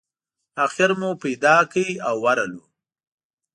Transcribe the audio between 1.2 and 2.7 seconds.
پیدا کړ او ورغلو.